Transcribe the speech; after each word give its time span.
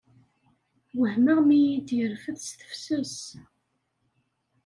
Wehmeɣ 0.99 1.37
mi 1.47 1.55
iyi-yerfed 1.59 2.37
s 2.47 2.49
tefses. 2.59 3.17